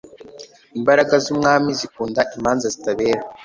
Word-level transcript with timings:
imbaraga 0.77 1.13
z'umwami 1.23 1.69
zikunda 1.79 2.21
imanza 2.37 2.65
zitabera 2.73 3.21